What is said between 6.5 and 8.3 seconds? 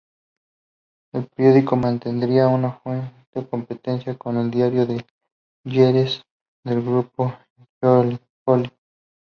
del grupo Joly.